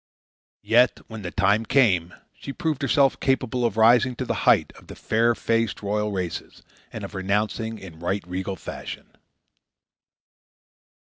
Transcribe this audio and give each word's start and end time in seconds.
Yet, 0.63 0.97
when 1.05 1.21
the 1.21 1.29
time 1.29 1.63
came, 1.63 2.15
she 2.33 2.51
proved 2.51 2.81
herself 2.81 3.19
capable 3.19 3.63
of 3.63 3.77
rising 3.77 4.15
to 4.15 4.25
the 4.25 4.33
height 4.49 4.73
of 4.75 4.87
the 4.87 4.95
fair 4.95 5.35
faced 5.35 5.83
royal 5.83 6.11
races 6.11 6.63
and 6.91 7.03
of 7.03 7.13
renouncing 7.13 7.77
in 7.77 7.99
right 7.99 8.27
regal 8.27 8.55
fashion. 8.55 9.15